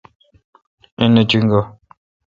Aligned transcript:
ایں 0.99 1.09
نہ 1.13 1.21
چینگہ۔۔ 1.29 1.61